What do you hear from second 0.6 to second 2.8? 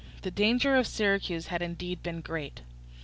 of Syracuse had indeed been great.